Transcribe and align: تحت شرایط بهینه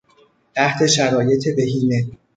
تحت 0.55 0.85
شرایط 0.85 1.47
بهینه 1.55 2.07